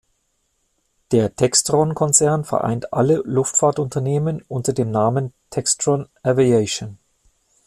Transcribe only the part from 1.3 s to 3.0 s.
Textron Konzern vereint